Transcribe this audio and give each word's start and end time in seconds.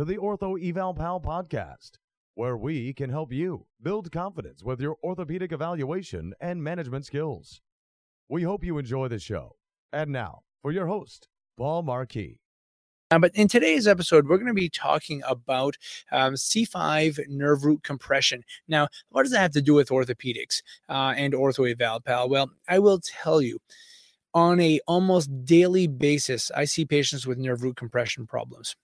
to 0.00 0.06
the 0.06 0.16
Ortho 0.16 0.58
Eval 0.58 0.94
Pal 0.94 1.20
podcast, 1.20 1.98
where 2.34 2.56
we 2.56 2.94
can 2.94 3.10
help 3.10 3.34
you 3.34 3.66
build 3.82 4.10
confidence 4.10 4.64
with 4.64 4.80
your 4.80 4.96
orthopedic 5.04 5.52
evaluation 5.52 6.32
and 6.40 6.64
management 6.64 7.04
skills. 7.04 7.60
We 8.26 8.44
hope 8.44 8.64
you 8.64 8.78
enjoy 8.78 9.08
the 9.08 9.18
show. 9.18 9.56
And 9.92 10.10
now, 10.10 10.40
for 10.62 10.72
your 10.72 10.86
host, 10.86 11.28
Paul 11.58 11.82
Marquis. 11.82 12.40
Uh, 13.10 13.18
but 13.18 13.30
in 13.34 13.46
today's 13.46 13.86
episode, 13.86 14.26
we're 14.26 14.38
going 14.38 14.46
to 14.46 14.54
be 14.54 14.70
talking 14.70 15.20
about 15.28 15.76
um, 16.10 16.32
C5 16.32 17.28
nerve 17.28 17.66
root 17.66 17.82
compression. 17.82 18.42
Now, 18.68 18.88
what 19.10 19.24
does 19.24 19.32
that 19.32 19.40
have 19.40 19.52
to 19.52 19.60
do 19.60 19.74
with 19.74 19.90
orthopedics 19.90 20.62
uh, 20.88 21.12
and 21.14 21.34
ortho 21.34 21.70
eval, 21.70 22.00
pal? 22.00 22.26
Well, 22.26 22.50
I 22.66 22.78
will 22.78 23.00
tell 23.00 23.42
you 23.42 23.58
on 24.32 24.60
a 24.60 24.80
almost 24.86 25.44
daily 25.44 25.88
basis, 25.88 26.50
I 26.56 26.64
see 26.64 26.86
patients 26.86 27.26
with 27.26 27.36
nerve 27.36 27.62
root 27.62 27.76
compression 27.76 28.26
problems. 28.26 28.76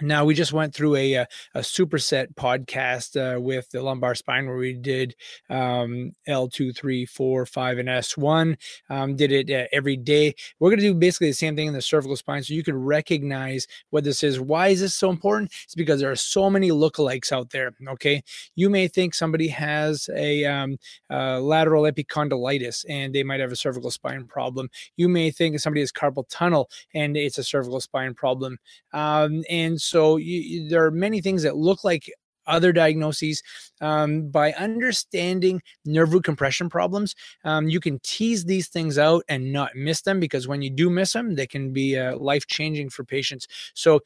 Now 0.00 0.24
we 0.26 0.34
just 0.34 0.52
went 0.52 0.74
through 0.74 0.96
a 0.96 1.14
a, 1.14 1.28
a 1.54 1.60
superset 1.60 2.34
podcast 2.34 3.16
uh, 3.16 3.40
with 3.40 3.70
the 3.70 3.82
lumbar 3.82 4.14
spine 4.14 4.46
where 4.46 4.56
we 4.56 4.74
did 4.74 5.14
um, 5.48 6.14
L 6.26 6.48
two, 6.48 6.72
three, 6.72 7.06
four, 7.06 7.46
five, 7.46 7.78
and 7.78 7.88
S 7.88 8.16
one. 8.16 8.58
Um, 8.90 9.16
did 9.16 9.32
it 9.32 9.50
uh, 9.50 9.66
every 9.72 9.96
day. 9.96 10.34
We're 10.60 10.70
going 10.70 10.80
to 10.80 10.86
do 10.86 10.94
basically 10.94 11.28
the 11.28 11.34
same 11.34 11.56
thing 11.56 11.68
in 11.68 11.72
the 11.72 11.80
cervical 11.80 12.16
spine, 12.16 12.42
so 12.42 12.52
you 12.52 12.62
can 12.62 12.76
recognize 12.76 13.66
what 13.90 14.04
this 14.04 14.22
is. 14.22 14.38
Why 14.38 14.68
is 14.68 14.80
this 14.80 14.94
so 14.94 15.08
important? 15.08 15.52
It's 15.64 15.74
because 15.74 16.00
there 16.00 16.10
are 16.10 16.16
so 16.16 16.50
many 16.50 16.70
lookalikes 16.70 17.32
out 17.32 17.50
there. 17.50 17.72
Okay, 17.88 18.22
you 18.54 18.68
may 18.68 18.88
think 18.88 19.14
somebody 19.14 19.48
has 19.48 20.10
a 20.14 20.44
um, 20.44 20.76
uh, 21.10 21.40
lateral 21.40 21.84
epicondylitis 21.84 22.84
and 22.88 23.14
they 23.14 23.22
might 23.22 23.40
have 23.40 23.52
a 23.52 23.56
cervical 23.56 23.90
spine 23.90 24.26
problem. 24.26 24.68
You 24.96 25.08
may 25.08 25.30
think 25.30 25.58
somebody 25.58 25.80
has 25.80 25.92
carpal 25.92 26.24
tunnel 26.28 26.68
and 26.94 27.16
it's 27.16 27.38
a 27.38 27.44
cervical 27.44 27.80
spine 27.80 28.12
problem. 28.12 28.58
Um, 28.92 29.42
and 29.48 29.80
so 29.86 30.16
you, 30.16 30.68
there 30.68 30.84
are 30.84 30.90
many 30.90 31.20
things 31.20 31.42
that 31.42 31.56
look 31.56 31.84
like 31.84 32.10
other 32.46 32.72
diagnoses. 32.72 33.42
Um, 33.80 34.28
by 34.28 34.52
understanding 34.52 35.60
nerve 35.84 36.12
root 36.12 36.24
compression 36.24 36.68
problems, 36.68 37.14
um, 37.44 37.68
you 37.68 37.80
can 37.80 37.98
tease 38.02 38.44
these 38.44 38.68
things 38.68 38.98
out 38.98 39.24
and 39.28 39.52
not 39.52 39.74
miss 39.74 40.02
them 40.02 40.20
because 40.20 40.48
when 40.48 40.62
you 40.62 40.70
do 40.70 40.88
miss 40.88 41.12
them, 41.12 41.34
they 41.34 41.46
can 41.46 41.72
be 41.72 41.98
uh, 41.98 42.16
life 42.16 42.46
changing 42.46 42.90
for 42.90 43.04
patients. 43.04 43.46
So, 43.74 44.00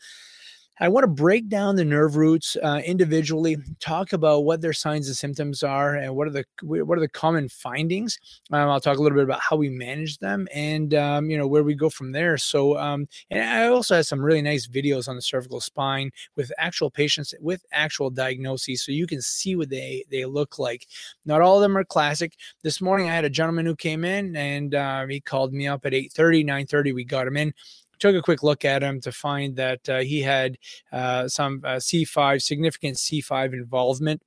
I 0.83 0.89
want 0.89 1.05
to 1.05 1.09
break 1.09 1.51
down 1.51 1.77
the 1.77 1.85
nerve 1.85 2.17
roots 2.17 2.57
uh, 2.63 2.81
individually, 2.85 3.59
talk 3.81 4.15
about 4.15 4.45
what 4.45 4.63
their 4.63 4.73
signs 4.73 5.09
and 5.09 5.17
symptoms 5.17 5.63
are, 5.63 5.95
and 5.95 6.17
what 6.17 6.27
are 6.27 6.31
the 6.31 6.45
what 6.63 6.97
are 6.97 7.01
the 7.03 7.09
common 7.09 7.51
findings. 7.51 8.19
Um, 8.51 8.71
I'll 8.71 8.81
talk 8.81 8.97
a 8.97 9.03
little 9.03 9.17
bit 9.17 9.25
about 9.25 9.41
how 9.41 9.57
we 9.57 9.69
manage 9.69 10.19
them, 10.19 10.49
and 10.55 10.95
um, 10.95 11.29
you 11.29 11.37
know 11.37 11.47
where 11.47 11.63
we 11.63 11.75
go 11.75 11.91
from 11.91 12.13
there. 12.13 12.39
So, 12.39 12.79
um, 12.79 13.07
and 13.31 13.43
I 13.43 13.67
also 13.67 13.97
have 13.97 14.07
some 14.07 14.21
really 14.23 14.41
nice 14.41 14.67
videos 14.67 15.07
on 15.07 15.17
the 15.17 15.23
cervical 15.23 15.61
spine 15.61 16.11
with 16.35 16.51
actual 16.57 16.91
patients 16.91 17.35
with 17.41 17.63
actual 17.73 18.09
diagnoses, 18.09 18.83
so 18.83 18.91
you 18.91 19.07
can 19.07 19.21
see 19.21 19.57
what 19.57 19.69
they 19.69 20.05
they 20.11 20.25
look 20.25 20.59
like. 20.59 20.87
Not 21.27 21.43
all 21.43 21.57
of 21.57 21.63
them 21.63 21.77
are 21.77 21.85
classic. 21.85 22.37
This 22.63 22.81
morning, 22.81 23.11
I 23.11 23.15
had 23.15 23.27
a 23.27 23.31
gentleman 23.31 23.67
who 23.67 23.77
came 23.77 24.03
in, 24.03 24.35
and 24.35 24.75
uh, 24.75 25.07
he 25.07 25.21
called 25.21 25.53
me 25.53 25.69
up 25.69 25.85
at 25.85 25.93
8:30, 25.93 26.43
9:30. 26.43 26.95
We 26.95 27.05
got 27.05 27.27
him 27.27 27.37
in 27.37 27.53
took 28.01 28.17
a 28.17 28.23
quick 28.23 28.43
look 28.43 28.65
at 28.65 28.83
him 28.83 29.01
to 29.03 29.13
find 29.13 29.57
that 29.57 29.89
uh, 29.89 29.99
he 30.01 30.23
had 30.23 30.59
uh, 30.93 31.29
some 31.29 31.61
uh, 31.65 31.77
C5, 31.77 32.43
significant 32.43 32.97
C5 32.97 33.53
involvement. 33.53 34.23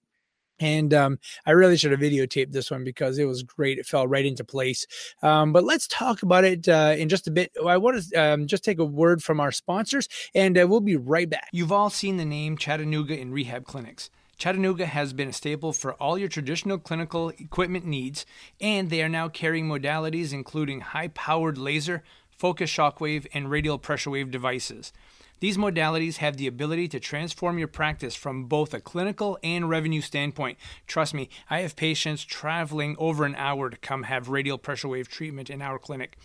And 0.59 0.93
um, 0.93 1.19
I 1.45 1.51
really 1.51 1.75
should 1.75 1.91
have 1.91 1.99
videotaped 1.99 2.51
this 2.51 2.71
one 2.71 2.83
because 2.83 3.17
it 3.17 3.25
was 3.25 3.43
great. 3.43 3.79
It 3.79 3.85
fell 3.85 4.07
right 4.07 4.25
into 4.25 4.43
place. 4.43 4.85
Um, 5.21 5.51
but 5.51 5.63
let's 5.63 5.87
talk 5.87 6.23
about 6.23 6.45
it 6.45 6.69
uh, 6.69 6.95
in 6.97 7.09
just 7.09 7.27
a 7.27 7.31
bit. 7.31 7.51
I 7.67 7.77
want 7.77 8.01
to 8.01 8.15
um, 8.15 8.47
just 8.47 8.63
take 8.63 8.79
a 8.79 8.85
word 8.85 9.23
from 9.23 9.39
our 9.39 9.51
sponsors, 9.51 10.07
and 10.33 10.57
uh, 10.57 10.67
we'll 10.67 10.79
be 10.79 10.95
right 10.95 11.29
back. 11.29 11.49
You've 11.51 11.71
all 11.71 11.89
seen 11.89 12.17
the 12.17 12.25
name 12.25 12.55
Chattanooga 12.55 13.19
in 13.19 13.31
rehab 13.31 13.65
clinics. 13.65 14.09
Chattanooga 14.37 14.85
has 14.85 15.13
been 15.13 15.29
a 15.29 15.33
staple 15.33 15.73
for 15.73 15.93
all 15.93 16.17
your 16.17 16.27
traditional 16.27 16.77
clinical 16.77 17.29
equipment 17.29 17.85
needs, 17.85 18.25
and 18.59 18.89
they 18.89 19.01
are 19.01 19.09
now 19.09 19.29
carrying 19.29 19.67
modalities 19.67 20.33
including 20.33 20.81
high 20.81 21.07
powered 21.09 21.57
laser 21.57 22.03
focus 22.37 22.71
shockwave, 22.71 23.27
and 23.33 23.49
radial 23.49 23.77
pressure 23.77 24.09
wave 24.09 24.31
devices. 24.31 24.93
These 25.39 25.57
modalities 25.57 26.17
have 26.17 26.37
the 26.37 26.45
ability 26.47 26.87
to 26.87 26.99
transform 27.01 27.59
your 27.59 27.67
practice 27.67 28.15
from 28.15 28.45
both 28.45 28.73
a 28.73 28.79
clinical 28.79 29.37
and 29.43 29.69
revenue 29.69 29.99
standpoint. 29.99 30.57
Trust 30.87 31.13
me, 31.13 31.27
I 31.49 31.59
have 31.59 31.75
patients 31.75 32.23
traveling 32.23 32.95
over 32.97 33.25
an 33.25 33.35
hour 33.35 33.69
to 33.69 33.75
come 33.75 34.03
have 34.03 34.29
radial 34.29 34.57
pressure 34.57 34.87
wave 34.87 35.09
treatment 35.09 35.49
in 35.49 35.61
our 35.61 35.77
clinic. 35.77 36.17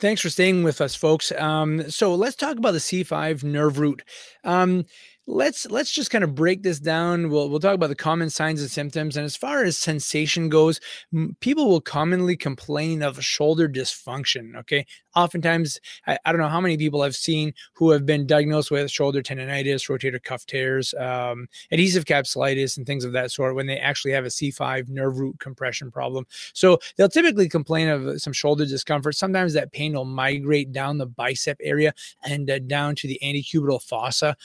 Thanks 0.05 0.21
for 0.21 0.29
staying 0.29 0.61
with 0.61 0.81
us, 0.81 0.93
folks. 0.93 1.31
Um, 1.31 1.89
so 1.89 2.13
let's 2.13 2.35
talk 2.35 2.57
about 2.59 2.73
the 2.73 2.77
C5 2.77 3.43
nerve 3.43 3.79
root. 3.79 4.03
Um, 4.43 4.85
let's 5.25 5.65
let's 5.71 5.91
just 5.91 6.11
kind 6.11 6.23
of 6.23 6.35
break 6.35 6.61
this 6.61 6.79
down 6.79 7.31
we'll, 7.31 7.49
we'll 7.49 7.59
talk 7.59 7.73
about 7.73 7.89
the 7.89 7.95
common 7.95 8.29
signs 8.29 8.61
and 8.61 8.69
symptoms 8.69 9.17
and 9.17 9.25
as 9.25 9.35
far 9.35 9.63
as 9.63 9.75
sensation 9.75 10.49
goes 10.49 10.79
m- 11.11 11.35
people 11.39 11.67
will 11.67 11.81
commonly 11.81 12.37
complain 12.37 13.01
of 13.01 13.23
shoulder 13.23 13.67
dysfunction 13.67 14.55
okay 14.55 14.85
oftentimes 15.15 15.79
I, 16.07 16.17
I, 16.25 16.31
don't 16.31 16.41
know 16.41 16.47
how 16.47 16.61
many 16.61 16.77
people 16.77 17.01
i've 17.01 17.15
seen 17.15 17.53
who 17.73 17.91
have 17.91 18.05
been 18.05 18.27
diagnosed 18.27 18.71
with 18.71 18.89
shoulder 18.91 19.21
tendonitis 19.21 19.89
rotator 19.89 20.21
cuff 20.21 20.45
tears 20.45 20.93
um, 20.95 21.47
adhesive 21.71 22.05
capsulitis 22.05 22.77
and 22.77 22.85
things 22.85 23.05
of 23.05 23.13
that 23.13 23.31
sort 23.31 23.55
when 23.55 23.67
they 23.67 23.77
actually 23.77 24.11
have 24.11 24.25
a 24.25 24.29
c5 24.29 24.89
nerve 24.89 25.19
root 25.19 25.39
compression 25.39 25.91
problem 25.91 26.25
so 26.53 26.77
they'll 26.97 27.09
typically 27.09 27.49
complain 27.49 27.87
of 27.87 28.21
some 28.21 28.33
shoulder 28.33 28.65
discomfort 28.65 29.15
sometimes 29.15 29.53
that 29.53 29.71
pain 29.71 29.93
will 29.93 30.05
migrate 30.05 30.71
down 30.71 30.97
the 30.97 31.05
bicep 31.05 31.57
area 31.61 31.93
and 32.23 32.49
uh, 32.49 32.59
down 32.59 32.95
to 32.95 33.07
the 33.07 33.19
antecubital 33.23 33.81
fossa 33.81 34.35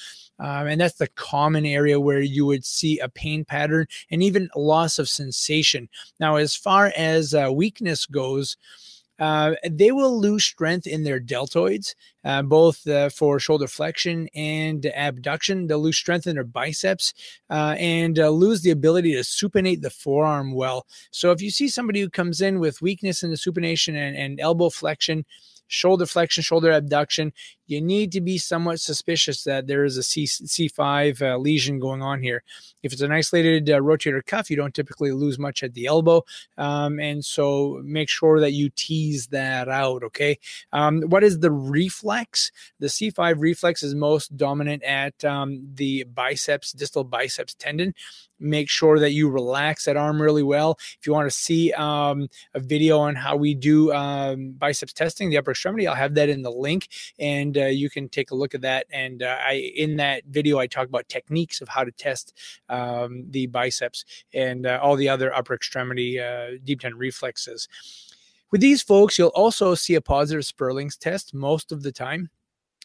um, 0.40 0.66
and 0.68 0.80
that's 0.80 0.96
the 0.96 1.08
common 1.08 1.66
area 1.66 2.00
where 2.00 2.20
you 2.20 2.46
would 2.46 2.64
see 2.64 2.98
a 2.98 3.08
pain 3.08 3.44
pattern 3.44 3.86
and 4.10 4.22
even 4.22 4.48
loss 4.56 4.98
of 4.98 5.08
sensation. 5.08 5.88
Now, 6.18 6.36
as 6.36 6.56
far 6.56 6.92
as 6.96 7.34
uh, 7.34 7.50
weakness 7.52 8.06
goes, 8.06 8.56
uh, 9.20 9.54
they 9.70 9.92
will 9.92 10.18
lose 10.18 10.44
strength 10.44 10.86
in 10.86 11.04
their 11.04 11.20
deltoids, 11.20 11.94
uh, 12.24 12.42
both 12.42 12.86
uh, 12.86 13.10
for 13.10 13.38
shoulder 13.38 13.66
flexion 13.66 14.28
and 14.34 14.86
abduction. 14.96 15.66
They'll 15.66 15.78
lose 15.78 15.98
strength 15.98 16.26
in 16.26 16.34
their 16.34 16.44
biceps 16.44 17.12
uh, 17.50 17.76
and 17.78 18.18
uh, 18.18 18.30
lose 18.30 18.62
the 18.62 18.70
ability 18.70 19.12
to 19.12 19.20
supinate 19.20 19.82
the 19.82 19.90
forearm 19.90 20.54
well. 20.54 20.86
So, 21.10 21.30
if 21.32 21.42
you 21.42 21.50
see 21.50 21.68
somebody 21.68 22.00
who 22.00 22.08
comes 22.08 22.40
in 22.40 22.58
with 22.58 22.82
weakness 22.82 23.22
in 23.22 23.30
the 23.30 23.36
supination 23.36 23.94
and, 23.94 24.16
and 24.16 24.40
elbow 24.40 24.70
flexion, 24.70 25.26
shoulder 25.70 26.06
flexion, 26.06 26.42
shoulder 26.42 26.72
abduction, 26.72 27.32
you 27.70 27.80
need 27.80 28.10
to 28.12 28.20
be 28.20 28.36
somewhat 28.36 28.80
suspicious 28.80 29.44
that 29.44 29.68
there 29.68 29.84
is 29.84 29.96
a 29.96 30.02
C, 30.02 30.24
C5 30.24 31.22
uh, 31.22 31.36
lesion 31.38 31.78
going 31.78 32.02
on 32.02 32.20
here. 32.20 32.42
If 32.82 32.92
it's 32.92 33.02
an 33.02 33.12
isolated 33.12 33.70
uh, 33.70 33.78
rotator 33.78 34.24
cuff, 34.26 34.50
you 34.50 34.56
don't 34.56 34.74
typically 34.74 35.12
lose 35.12 35.38
much 35.38 35.62
at 35.62 35.74
the 35.74 35.86
elbow. 35.86 36.24
Um, 36.58 36.98
and 36.98 37.24
so 37.24 37.80
make 37.84 38.08
sure 38.08 38.40
that 38.40 38.52
you 38.52 38.70
tease 38.70 39.28
that 39.28 39.68
out. 39.68 40.02
Okay. 40.02 40.38
Um, 40.72 41.02
what 41.02 41.22
is 41.22 41.38
the 41.38 41.52
reflex? 41.52 42.50
The 42.80 42.88
C5 42.88 43.36
reflex 43.38 43.84
is 43.84 43.94
most 43.94 44.36
dominant 44.36 44.82
at 44.82 45.24
um, 45.24 45.68
the 45.74 46.04
biceps, 46.04 46.72
distal 46.72 47.04
biceps 47.04 47.54
tendon 47.54 47.94
make 48.40 48.68
sure 48.68 48.98
that 48.98 49.12
you 49.12 49.28
relax 49.28 49.84
that 49.84 49.96
arm 49.96 50.20
really 50.20 50.42
well. 50.42 50.78
If 50.98 51.06
you 51.06 51.12
want 51.12 51.30
to 51.30 51.36
see 51.36 51.72
um, 51.74 52.28
a 52.54 52.60
video 52.60 52.98
on 52.98 53.14
how 53.14 53.36
we 53.36 53.54
do 53.54 53.92
um, 53.92 54.52
biceps 54.52 54.92
testing, 54.92 55.30
the 55.30 55.38
upper 55.38 55.50
extremity, 55.52 55.86
I'll 55.86 55.94
have 55.94 56.14
that 56.14 56.28
in 56.28 56.42
the 56.42 56.50
link. 56.50 56.88
And 57.18 57.56
uh, 57.60 57.66
you 57.66 57.90
can 57.90 58.08
take 58.08 58.30
a 58.30 58.34
look 58.34 58.54
at 58.54 58.60
that. 58.62 58.86
And 58.92 59.22
uh, 59.22 59.36
I 59.44 59.72
in 59.76 59.96
that 59.96 60.24
video 60.26 60.58
I 60.58 60.66
talk 60.66 60.88
about 60.88 61.08
techniques 61.08 61.60
of 61.60 61.68
how 61.68 61.84
to 61.84 61.92
test 61.92 62.36
um, 62.68 63.24
the 63.30 63.46
biceps 63.46 64.04
and 64.34 64.66
uh, 64.66 64.80
all 64.82 64.96
the 64.96 65.08
other 65.08 65.34
upper 65.34 65.54
extremity 65.54 66.18
uh, 66.20 66.52
deep 66.64 66.80
tendon 66.80 66.98
reflexes. 66.98 67.68
With 68.50 68.60
these 68.60 68.82
folks, 68.82 69.16
you'll 69.16 69.28
also 69.28 69.74
see 69.74 69.94
a 69.94 70.00
positive 70.00 70.44
Spurling's 70.44 70.96
test 70.96 71.34
most 71.34 71.70
of 71.70 71.82
the 71.82 71.92
time. 71.92 72.30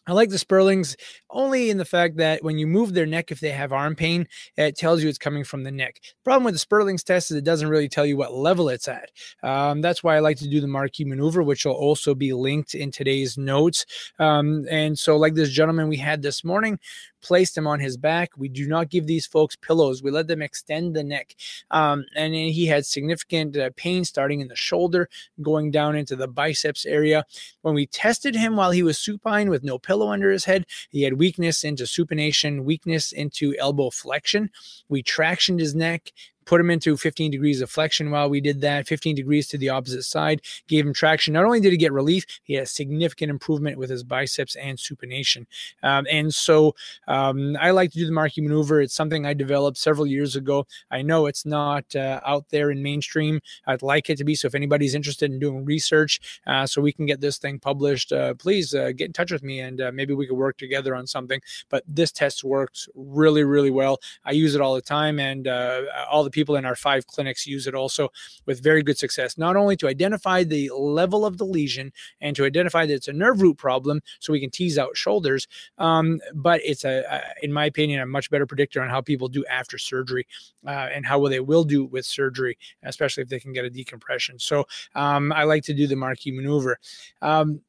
I 0.07 0.13
like 0.13 0.29
the 0.29 0.37
Spurlings 0.37 0.95
only 1.29 1.69
in 1.69 1.77
the 1.77 1.85
fact 1.85 2.17
that 2.17 2.43
when 2.43 2.57
you 2.57 2.67
move 2.67 2.93
their 2.93 3.05
neck, 3.05 3.31
if 3.31 3.39
they 3.39 3.49
have 3.51 3.73
arm 3.73 3.95
pain, 3.95 4.27
it 4.55 4.75
tells 4.75 5.01
you 5.01 5.09
it's 5.09 5.17
coming 5.17 5.43
from 5.43 5.63
the 5.63 5.71
neck. 5.71 5.99
Problem 6.23 6.43
with 6.43 6.53
the 6.53 6.65
Spurlings 6.65 7.03
test 7.03 7.31
is 7.31 7.37
it 7.37 7.43
doesn't 7.43 7.69
really 7.69 7.89
tell 7.89 8.05
you 8.05 8.17
what 8.17 8.33
level 8.33 8.69
it's 8.69 8.87
at. 8.87 9.11
Um, 9.41 9.81
that's 9.81 10.03
why 10.03 10.15
I 10.15 10.19
like 10.19 10.37
to 10.37 10.47
do 10.47 10.61
the 10.61 10.67
Marquis 10.67 11.05
maneuver, 11.05 11.41
which 11.41 11.65
will 11.65 11.73
also 11.73 12.13
be 12.13 12.33
linked 12.33 12.75
in 12.75 12.91
today's 12.91 13.37
notes. 13.37 13.85
Um, 14.19 14.65
and 14.69 14.97
so, 14.97 15.17
like 15.17 15.33
this 15.33 15.49
gentleman 15.49 15.87
we 15.87 15.97
had 15.97 16.21
this 16.21 16.43
morning, 16.43 16.79
placed 17.25 17.57
him 17.57 17.65
on 17.65 17.79
his 17.79 17.97
back. 17.97 18.29
We 18.37 18.49
do 18.49 18.67
not 18.67 18.89
give 18.89 19.07
these 19.07 19.25
folks 19.25 19.55
pillows. 19.55 20.03
We 20.03 20.11
let 20.11 20.27
them 20.27 20.43
extend 20.43 20.95
the 20.95 21.03
neck. 21.03 21.35
Um, 21.71 22.05
and 22.15 22.35
he 22.35 22.67
had 22.67 22.85
significant 22.85 23.57
uh, 23.57 23.71
pain 23.75 24.05
starting 24.05 24.41
in 24.41 24.47
the 24.47 24.55
shoulder, 24.55 25.09
going 25.41 25.71
down 25.71 25.95
into 25.95 26.15
the 26.15 26.27
biceps 26.27 26.85
area. 26.85 27.25
When 27.63 27.73
we 27.73 27.87
tested 27.87 28.35
him 28.35 28.55
while 28.55 28.69
he 28.69 28.83
was 28.83 28.99
supine 28.99 29.49
with 29.49 29.63
no 29.63 29.79
pillow 29.79 30.09
under 30.09 30.29
his 30.31 30.45
head, 30.45 30.67
he 30.91 31.01
had 31.01 31.13
weakness 31.13 31.63
into 31.63 31.85
supination, 31.85 32.63
weakness 32.63 33.11
into 33.11 33.55
elbow 33.57 33.89
flexion. 33.89 34.51
We 34.87 35.01
tractioned 35.01 35.59
his 35.59 35.73
neck, 35.73 36.11
put 36.45 36.61
him 36.61 36.69
into 36.69 36.97
15 36.97 37.31
degrees 37.31 37.61
of 37.61 37.69
flexion 37.69 38.11
while 38.11 38.29
we 38.29 38.41
did 38.41 38.61
that, 38.61 38.87
15 38.87 39.15
degrees 39.15 39.47
to 39.49 39.57
the 39.57 39.69
opposite 39.69 40.03
side, 40.03 40.41
gave 40.67 40.85
him 40.85 40.93
traction. 40.93 41.33
Not 41.33 41.45
only 41.45 41.59
did 41.59 41.71
he 41.71 41.77
get 41.77 41.91
relief, 41.91 42.25
he 42.43 42.53
had 42.53 42.63
a 42.63 42.67
significant 42.67 43.29
improvement 43.29 43.77
with 43.77 43.89
his 43.89 44.03
biceps 44.03 44.55
and 44.55 44.77
supination. 44.77 45.45
Um, 45.83 46.05
and 46.09 46.33
so 46.33 46.75
um, 47.07 47.57
I 47.59 47.71
like 47.71 47.91
to 47.91 47.99
do 47.99 48.05
the 48.05 48.11
Marquis 48.11 48.41
maneuver. 48.41 48.81
It's 48.81 48.93
something 48.93 49.25
I 49.25 49.33
developed 49.33 49.77
several 49.77 50.07
years 50.07 50.35
ago. 50.35 50.67
I 50.91 51.01
know 51.01 51.25
it's 51.25 51.45
not 51.45 51.95
uh, 51.95 52.21
out 52.25 52.45
there 52.49 52.71
in 52.71 52.81
mainstream. 52.81 53.41
I'd 53.67 53.81
like 53.81 54.09
it 54.09 54.17
to 54.17 54.23
be. 54.23 54.35
So 54.35 54.47
if 54.47 54.55
anybody's 54.55 54.95
interested 54.95 55.31
in 55.31 55.39
doing 55.39 55.65
research 55.65 56.41
uh, 56.47 56.65
so 56.65 56.81
we 56.81 56.93
can 56.93 57.05
get 57.05 57.21
this 57.21 57.37
thing 57.37 57.59
published, 57.59 58.11
uh, 58.11 58.33
please 58.35 58.73
uh, 58.73 58.91
get 58.95 59.07
in 59.07 59.13
touch 59.13 59.31
with 59.31 59.43
me 59.43 59.59
and 59.59 59.81
uh, 59.81 59.91
maybe 59.93 60.13
we 60.13 60.27
could 60.27 60.37
work 60.37 60.57
together 60.57 60.95
on 60.95 61.07
something. 61.07 61.41
But 61.69 61.83
this 61.87 62.11
test 62.11 62.43
works 62.43 62.87
really, 62.95 63.43
really 63.43 63.71
well. 63.71 63.99
I 64.23 64.31
use 64.31 64.55
it 64.55 64.61
all 64.61 64.75
the 64.75 64.81
time 64.81 65.19
and 65.19 65.47
uh, 65.47 65.83
all 66.09 66.23
the 66.23 66.31
people 66.35 66.57
in 66.57 66.65
our 66.65 66.75
five 66.75 67.07
clinics 67.07 67.47
use 67.47 67.65
it 67.65 67.73
also 67.73 68.09
with 68.45 68.61
very 68.61 68.83
good 68.83 68.97
success, 68.97 69.37
not 69.37 69.55
only 69.55 69.75
to 69.77 69.87
identify 69.87 70.43
the 70.43 70.69
level 70.77 71.25
of 71.25 71.37
the 71.37 71.45
lesion 71.45 71.91
and 72.21 72.35
to 72.35 72.45
identify 72.45 72.85
that 72.85 72.93
it's 72.93 73.07
a 73.07 73.13
nerve 73.13 73.41
root 73.41 73.57
problem 73.57 74.01
so 74.19 74.33
we 74.33 74.39
can 74.39 74.51
tease 74.51 74.77
out 74.77 74.95
shoulders, 74.95 75.47
um, 75.79 76.19
but 76.35 76.61
it's, 76.63 76.85
a, 76.85 77.03
a, 77.09 77.21
in 77.41 77.51
my 77.51 77.65
opinion, 77.65 78.01
a 78.01 78.05
much 78.05 78.29
better 78.29 78.45
predictor 78.45 78.83
on 78.83 78.89
how 78.89 79.01
people 79.01 79.27
do 79.27 79.43
after 79.45 79.77
surgery 79.77 80.27
uh, 80.67 80.89
and 80.93 81.05
how 81.05 81.17
well 81.17 81.31
they 81.31 81.39
will 81.39 81.63
do 81.63 81.85
with 81.85 82.05
surgery, 82.05 82.57
especially 82.83 83.23
if 83.23 83.29
they 83.29 83.39
can 83.39 83.53
get 83.53 83.65
a 83.65 83.69
decompression. 83.69 84.37
So 84.37 84.65
um, 84.93 85.31
I 85.31 85.43
like 85.43 85.63
to 85.63 85.73
do 85.73 85.87
the 85.87 85.95
Marquis 85.95 86.31
maneuver. 86.31 86.77
Um, 87.21 87.61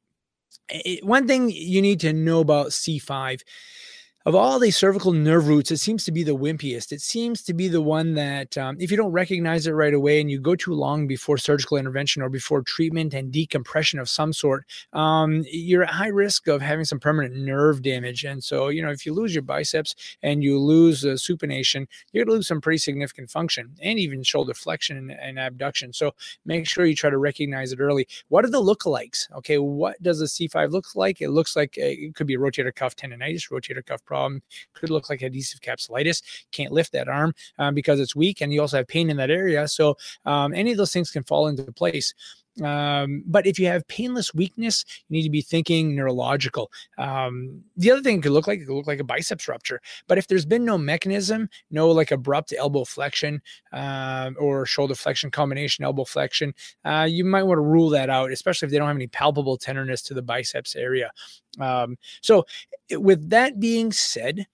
it, 0.68 1.04
one 1.04 1.26
thing 1.26 1.50
you 1.50 1.80
need 1.80 2.00
to 2.00 2.12
know 2.12 2.40
about 2.40 2.68
C5 2.68 3.42
of 4.26 4.34
all 4.34 4.58
the 4.58 4.72
cervical 4.72 5.12
nerve 5.12 5.46
roots, 5.46 5.70
it 5.70 5.76
seems 5.76 6.02
to 6.02 6.10
be 6.10 6.24
the 6.24 6.34
wimpiest. 6.34 6.90
It 6.90 7.00
seems 7.00 7.42
to 7.44 7.54
be 7.54 7.68
the 7.68 7.80
one 7.80 8.14
that, 8.14 8.58
um, 8.58 8.76
if 8.80 8.90
you 8.90 8.96
don't 8.96 9.12
recognize 9.12 9.68
it 9.68 9.70
right 9.70 9.94
away 9.94 10.20
and 10.20 10.28
you 10.28 10.40
go 10.40 10.56
too 10.56 10.74
long 10.74 11.06
before 11.06 11.38
surgical 11.38 11.76
intervention 11.76 12.22
or 12.22 12.28
before 12.28 12.62
treatment 12.62 13.14
and 13.14 13.30
decompression 13.30 14.00
of 14.00 14.08
some 14.08 14.32
sort, 14.32 14.64
um, 14.92 15.44
you're 15.48 15.84
at 15.84 15.90
high 15.90 16.08
risk 16.08 16.48
of 16.48 16.60
having 16.60 16.84
some 16.84 16.98
permanent 16.98 17.36
nerve 17.36 17.82
damage. 17.82 18.24
And 18.24 18.42
so, 18.42 18.66
you 18.66 18.82
know, 18.82 18.90
if 18.90 19.06
you 19.06 19.14
lose 19.14 19.32
your 19.32 19.42
biceps 19.42 19.94
and 20.24 20.42
you 20.42 20.58
lose 20.58 21.04
uh, 21.04 21.10
supination, 21.10 21.86
you're 22.10 22.24
going 22.24 22.32
to 22.32 22.38
lose 22.38 22.48
some 22.48 22.60
pretty 22.60 22.78
significant 22.78 23.30
function 23.30 23.76
and 23.80 23.96
even 24.00 24.24
shoulder 24.24 24.54
flexion 24.54 24.96
and, 24.96 25.12
and 25.12 25.38
abduction. 25.38 25.92
So 25.92 26.16
make 26.44 26.66
sure 26.66 26.84
you 26.84 26.96
try 26.96 27.10
to 27.10 27.18
recognize 27.18 27.70
it 27.70 27.78
early. 27.78 28.08
What 28.26 28.44
are 28.44 28.50
the 28.50 28.60
lookalikes? 28.60 29.32
Okay, 29.36 29.58
what 29.58 30.02
does 30.02 30.20
a 30.20 30.24
C5 30.24 30.72
look 30.72 30.96
like? 30.96 31.20
It 31.20 31.30
looks 31.30 31.54
like 31.54 31.76
it 31.76 32.16
could 32.16 32.26
be 32.26 32.36
rotator 32.36 32.74
cuff 32.74 32.96
tendonitis, 32.96 33.52
rotator 33.52 33.86
cuff 33.86 34.04
problem. 34.04 34.15
Could 34.74 34.90
look 34.90 35.10
like 35.10 35.22
adhesive 35.22 35.60
capsulitis. 35.60 36.22
Can't 36.52 36.72
lift 36.72 36.92
that 36.92 37.08
arm 37.08 37.34
um, 37.58 37.74
because 37.74 38.00
it's 38.00 38.16
weak, 38.16 38.40
and 38.40 38.52
you 38.52 38.60
also 38.60 38.78
have 38.78 38.88
pain 38.88 39.10
in 39.10 39.16
that 39.16 39.30
area. 39.30 39.68
So 39.68 39.96
um, 40.24 40.54
any 40.54 40.72
of 40.72 40.76
those 40.76 40.92
things 40.92 41.10
can 41.10 41.24
fall 41.24 41.48
into 41.48 41.70
place. 41.72 42.14
Um, 42.62 43.22
but 43.26 43.46
if 43.46 43.58
you 43.58 43.66
have 43.66 43.86
painless 43.88 44.34
weakness, 44.34 44.84
you 45.08 45.16
need 45.16 45.24
to 45.24 45.30
be 45.30 45.42
thinking 45.42 45.94
neurological. 45.94 46.70
Um, 46.96 47.62
the 47.76 47.90
other 47.90 48.02
thing 48.02 48.22
could 48.22 48.32
look 48.32 48.46
like 48.46 48.60
it 48.60 48.66
could 48.66 48.74
look 48.74 48.86
like 48.86 49.00
a 49.00 49.04
biceps 49.04 49.48
rupture. 49.48 49.80
But 50.08 50.18
if 50.18 50.26
there's 50.26 50.46
been 50.46 50.64
no 50.64 50.78
mechanism, 50.78 51.48
no 51.70 51.90
like 51.90 52.10
abrupt 52.10 52.54
elbow 52.56 52.84
flexion 52.84 53.42
uh, 53.72 54.30
or 54.38 54.64
shoulder 54.64 54.94
flexion 54.94 55.30
combination 55.30 55.84
elbow 55.84 56.04
flexion, 56.04 56.54
uh, 56.84 57.06
you 57.08 57.24
might 57.24 57.42
want 57.42 57.58
to 57.58 57.62
rule 57.62 57.90
that 57.90 58.08
out, 58.08 58.32
especially 58.32 58.66
if 58.66 58.72
they 58.72 58.78
don't 58.78 58.88
have 58.88 58.96
any 58.96 59.06
palpable 59.06 59.58
tenderness 59.58 60.02
to 60.02 60.14
the 60.14 60.22
biceps 60.22 60.76
area. 60.76 61.10
Um, 61.60 61.96
so, 62.20 62.46
with 62.90 63.30
that 63.30 63.58
being 63.60 63.92
said, 63.92 64.46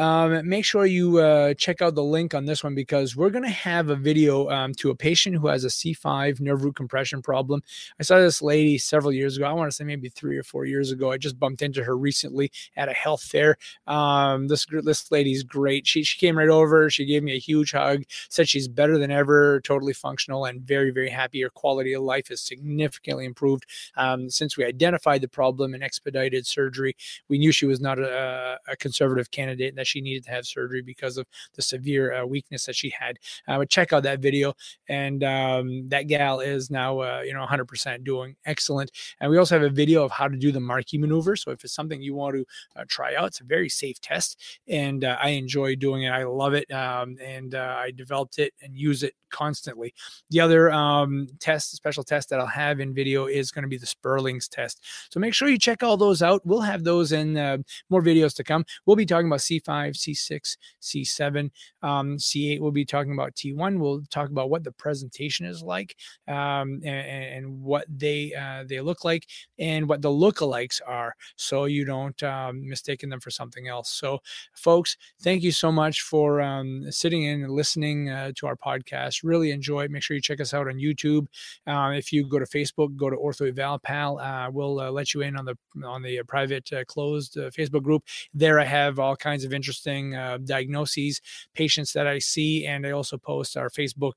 um, 0.00 0.48
make 0.48 0.64
sure 0.64 0.86
you 0.86 1.18
uh, 1.18 1.52
check 1.54 1.82
out 1.82 1.94
the 1.94 2.02
link 2.02 2.34
on 2.34 2.46
this 2.46 2.64
one 2.64 2.74
because 2.74 3.16
we're 3.16 3.28
going 3.28 3.44
to 3.44 3.50
have 3.50 3.90
a 3.90 3.96
video 3.96 4.48
um, 4.48 4.72
to 4.74 4.88
a 4.90 4.94
patient 4.94 5.36
who 5.36 5.48
has 5.48 5.64
a 5.64 5.68
C5 5.68 6.40
nerve 6.40 6.64
root 6.64 6.76
compression 6.76 7.20
problem. 7.20 7.62
I 7.98 8.04
saw 8.04 8.18
this 8.18 8.40
lady 8.40 8.78
several 8.78 9.12
years 9.12 9.36
ago. 9.36 9.46
I 9.46 9.52
want 9.52 9.70
to 9.70 9.76
say 9.76 9.84
maybe 9.84 10.08
three 10.08 10.38
or 10.38 10.42
four 10.42 10.64
years 10.64 10.90
ago. 10.90 11.10
I 11.10 11.18
just 11.18 11.38
bumped 11.38 11.60
into 11.60 11.84
her 11.84 11.96
recently 11.96 12.50
at 12.76 12.88
a 12.88 12.94
health 12.94 13.22
fair. 13.22 13.56
Um, 13.86 14.48
this 14.48 14.64
this 14.82 15.10
lady's 15.10 15.42
great. 15.42 15.86
She 15.86 16.02
she 16.02 16.18
came 16.18 16.38
right 16.38 16.48
over. 16.48 16.88
She 16.88 17.04
gave 17.04 17.22
me 17.22 17.34
a 17.34 17.38
huge 17.38 17.72
hug. 17.72 18.04
Said 18.30 18.48
she's 18.48 18.68
better 18.68 18.96
than 18.96 19.10
ever, 19.10 19.60
totally 19.60 19.92
functional, 19.92 20.46
and 20.46 20.62
very 20.62 20.92
very 20.92 21.10
happy. 21.10 21.42
Her 21.42 21.50
quality 21.50 21.92
of 21.92 22.02
life 22.02 22.28
has 22.28 22.40
significantly 22.40 23.26
improved 23.26 23.66
um, 23.96 24.30
since 24.30 24.56
we 24.56 24.64
identified 24.64 25.20
the 25.20 25.28
problem 25.28 25.74
and 25.74 25.82
expedited 25.82 26.46
surgery. 26.50 26.96
We 27.28 27.38
knew 27.38 27.52
she 27.52 27.66
was 27.66 27.80
not 27.80 27.98
a, 27.98 28.58
a 28.68 28.76
conservative 28.76 29.30
candidate 29.30 29.70
and 29.70 29.78
that 29.78 29.86
she 29.86 30.00
needed 30.00 30.24
to 30.24 30.30
have 30.30 30.46
surgery 30.46 30.82
because 30.82 31.16
of 31.16 31.26
the 31.54 31.62
severe 31.62 32.12
uh, 32.14 32.26
weakness 32.26 32.66
that 32.66 32.76
she 32.76 32.90
had. 32.90 33.18
I 33.48 33.58
would 33.58 33.70
check 33.70 33.92
out 33.92 34.02
that 34.04 34.20
video, 34.20 34.54
and 34.88 35.24
um, 35.24 35.88
that 35.88 36.02
gal 36.08 36.40
is 36.40 36.70
now 36.70 37.00
uh, 37.00 37.22
you 37.24 37.32
know 37.34 37.44
100% 37.46 38.04
doing 38.04 38.36
excellent. 38.44 38.90
And 39.20 39.30
we 39.30 39.38
also 39.38 39.58
have 39.58 39.70
a 39.70 39.74
video 39.74 40.04
of 40.04 40.10
how 40.10 40.28
to 40.28 40.36
do 40.36 40.52
the 40.52 40.60
Marquis 40.60 40.98
maneuver. 40.98 41.36
So 41.36 41.50
if 41.50 41.64
it's 41.64 41.74
something 41.74 42.02
you 42.02 42.14
want 42.14 42.36
to 42.36 42.44
uh, 42.76 42.84
try 42.88 43.14
out, 43.14 43.28
it's 43.28 43.40
a 43.40 43.44
very 43.44 43.68
safe 43.68 44.00
test, 44.00 44.60
and 44.68 45.04
uh, 45.04 45.16
I 45.20 45.30
enjoy 45.30 45.76
doing 45.76 46.02
it. 46.04 46.10
I 46.10 46.24
love 46.24 46.54
it, 46.54 46.70
um, 46.72 47.16
and 47.24 47.54
uh, 47.54 47.76
I 47.78 47.92
developed 47.92 48.38
it 48.38 48.52
and 48.62 48.76
use 48.76 49.02
it 49.02 49.14
constantly. 49.30 49.94
The 50.30 50.40
other 50.40 50.70
um, 50.70 51.28
test, 51.38 51.72
special 51.72 52.04
test 52.04 52.28
that 52.30 52.40
I'll 52.40 52.46
have 52.46 52.80
in 52.80 52.94
video 52.94 53.26
is 53.26 53.50
going 53.50 53.62
to 53.62 53.68
be 53.68 53.78
the 53.78 53.86
Spurling's 53.86 54.48
test. 54.48 54.84
So 55.10 55.20
make 55.20 55.34
sure 55.34 55.48
you 55.48 55.58
check 55.58 55.82
all 55.82 55.96
those 55.96 56.22
out. 56.22 56.39
We'll 56.44 56.60
have 56.60 56.84
those 56.84 57.12
in 57.12 57.36
uh, 57.36 57.58
more 57.88 58.02
videos 58.02 58.34
to 58.36 58.44
come. 58.44 58.64
We'll 58.86 58.96
be 58.96 59.06
talking 59.06 59.26
about 59.26 59.40
C5, 59.40 59.62
C6, 59.94 60.56
C7, 60.80 61.50
um, 61.82 62.16
C8. 62.16 62.60
We'll 62.60 62.70
be 62.70 62.84
talking 62.84 63.12
about 63.12 63.34
T1. 63.34 63.78
We'll 63.78 64.02
talk 64.10 64.30
about 64.30 64.50
what 64.50 64.64
the 64.64 64.72
presentation 64.72 65.46
is 65.46 65.62
like 65.62 65.96
um, 66.28 66.80
and, 66.84 66.84
and, 66.84 67.60
what 67.60 67.84
they 67.88 68.32
uh, 68.34 68.64
they 68.66 68.80
look 68.80 69.04
like 69.04 69.26
and 69.58 69.88
what 69.88 70.02
the 70.02 70.08
lookalikes 70.08 70.80
are, 70.86 71.14
so 71.36 71.64
you 71.64 71.84
don't 71.84 72.22
um, 72.22 72.66
mistake 72.68 73.00
them 73.00 73.20
for 73.20 73.30
something 73.30 73.68
else. 73.68 73.90
So, 73.90 74.20
folks, 74.54 74.96
thank 75.22 75.42
you 75.42 75.52
so 75.52 75.72
much 75.72 76.02
for 76.02 76.40
um, 76.40 76.90
sitting 76.90 77.22
in 77.24 77.42
and 77.44 77.52
listening 77.52 78.10
uh, 78.10 78.32
to 78.36 78.46
our 78.46 78.56
podcast. 78.56 79.20
Really 79.24 79.50
enjoy 79.50 79.84
it. 79.84 79.90
Make 79.90 80.02
sure 80.02 80.14
you 80.14 80.20
check 80.20 80.40
us 80.40 80.52
out 80.52 80.68
on 80.68 80.74
YouTube. 80.74 81.26
Uh, 81.66 81.92
if 81.94 82.12
you 82.12 82.26
go 82.26 82.38
to 82.38 82.44
Facebook, 82.44 82.96
go 82.96 83.10
to 83.10 83.16
Ortho 83.16 83.48
Eval 83.48 83.78
Pal. 83.78 84.18
Uh, 84.18 84.50
we'll 84.50 84.80
uh, 84.80 84.90
let 84.90 85.14
you 85.14 85.22
in 85.22 85.36
on 85.36 85.44
the 85.44 85.56
on 85.84 86.02
the 86.02 86.19
private 86.24 86.72
uh, 86.72 86.84
closed 86.84 87.36
Facebook 87.36 87.82
group. 87.82 88.04
There, 88.34 88.60
I 88.60 88.64
have 88.64 88.98
all 88.98 89.16
kinds 89.16 89.44
of 89.44 89.52
interesting 89.52 90.12
diagnoses, 90.44 91.20
patients 91.54 91.92
that 91.92 92.06
I 92.06 92.18
see, 92.18 92.66
and 92.66 92.86
I 92.86 92.90
also 92.90 93.18
post 93.18 93.56
our 93.56 93.70
Facebook, 93.70 94.14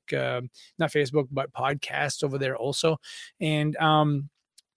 not 0.78 0.90
Facebook, 0.90 1.28
but 1.30 1.52
podcast 1.52 2.22
over 2.22 2.38
there 2.38 2.56
also. 2.56 2.98
And 3.40 3.76
um, 3.76 4.28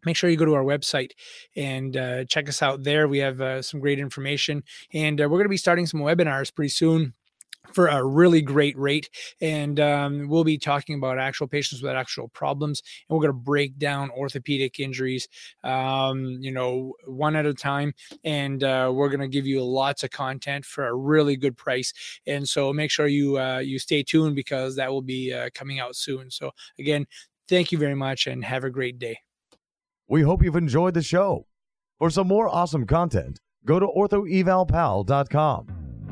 make 0.06 0.16
sure 0.16 0.30
you 0.30 0.38
go 0.38 0.46
to 0.46 0.54
our 0.54 0.64
website 0.64 1.12
and 1.56 1.96
uh, 1.98 2.26
check 2.26 2.48
us 2.50 2.62
out 2.62 2.84
there. 2.84 3.08
We 3.08 3.20
have 3.20 3.42
uh, 3.42 3.62
some 3.62 3.80
great 3.80 4.00
information, 4.00 4.64
and 4.94 5.20
uh, 5.20 5.24
we're 5.24 5.38
going 5.38 5.44
to 5.44 5.50
be 5.50 5.58
starting 5.58 5.86
some 5.86 6.02
webinars 6.02 6.54
pretty 6.54 6.70
soon 6.70 7.14
for 7.74 7.88
a 7.88 8.04
really 8.04 8.42
great 8.42 8.78
rate. 8.78 9.10
And 9.42 9.80
um, 9.80 10.28
we'll 10.28 10.44
be 10.44 10.58
talking 10.58 10.96
about 10.96 11.20
actual 11.20 11.48
patients 11.48 11.82
with 11.82 11.94
actual 11.94 12.28
problems, 12.30 12.82
and 13.10 13.16
we're 13.16 13.22
going 13.22 13.38
to 13.38 13.46
break 13.46 13.78
down 13.78 14.10
orthopedic 14.12 14.80
injuries, 14.80 15.28
um, 15.64 16.38
you 16.40 16.52
know, 16.52 16.94
one 17.06 17.36
at 17.36 17.46
a 17.46 17.54
time. 17.54 17.94
And 18.24 18.64
uh, 18.64 18.92
we're 18.94 19.10
going 19.10 19.22
to 19.22 19.28
give 19.28 19.46
you 19.46 19.64
lots 19.64 20.04
of 20.04 20.12
content 20.12 20.66
for 20.66 20.88
a 20.88 20.96
really 20.96 21.36
good 21.36 21.58
price. 21.58 21.94
And 22.26 22.48
so 22.48 22.74
make 22.74 22.92
sure 22.92 23.08
you 23.08 23.40
uh, 23.40 23.60
you 23.60 23.80
stay 23.80 24.04
tuned 24.04 24.36
because 24.36 24.76
that 24.76 24.92
will 24.92 25.02
be 25.02 25.34
uh, 25.34 25.50
coming 25.54 25.80
out 25.80 25.96
soon. 25.96 26.30
So 26.32 26.52
again, 26.80 27.06
thank 27.48 27.72
you 27.72 27.78
very 27.78 27.96
much, 27.96 28.28
and 28.28 28.44
have 28.44 28.64
a 28.64 28.70
great 28.70 29.00
day. 29.00 29.20
We 30.08 30.22
hope 30.22 30.44
you've 30.44 30.56
enjoyed 30.56 30.94
the 30.94 31.02
show. 31.02 31.48
For 32.00 32.10
some 32.10 32.28
more 32.28 32.48
awesome 32.48 32.86
content, 32.86 33.40
go 33.66 33.80
to 33.80 33.88
orthoevalpal.com. 33.88 35.77